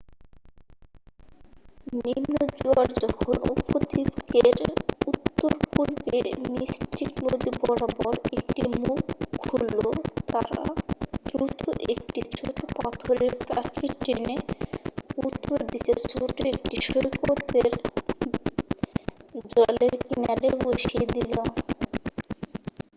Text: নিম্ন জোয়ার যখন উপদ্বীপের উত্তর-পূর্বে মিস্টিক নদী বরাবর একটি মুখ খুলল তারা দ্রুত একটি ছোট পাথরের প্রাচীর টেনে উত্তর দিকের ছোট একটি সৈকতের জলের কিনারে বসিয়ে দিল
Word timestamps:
নিম্ন 1.97 2.31
জোয়ার 2.55 2.89
যখন 3.03 3.35
উপদ্বীপের 3.53 4.57
উত্তর-পূর্বে 5.07 6.17
মিস্টিক 6.51 7.11
নদী 7.23 7.51
বরাবর 7.59 8.15
একটি 8.37 8.63
মুখ 8.77 8.99
খুলল 9.41 9.83
তারা 10.27 10.63
দ্রুত 11.25 11.61
একটি 11.93 12.21
ছোট 12.31 12.47
পাথরের 12.77 13.33
প্রাচীর 13.43 13.91
টেনে 14.03 14.35
উত্তর 15.19 15.57
দিকের 15.71 15.97
ছোট 16.11 16.35
একটি 16.51 16.75
সৈকতের 16.87 17.71
জলের 19.51 19.93
কিনারে 20.05 20.49
বসিয়ে 20.61 21.05
দিল 21.13 21.31